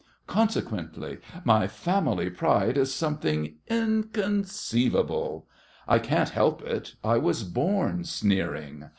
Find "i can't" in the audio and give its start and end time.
5.87-6.29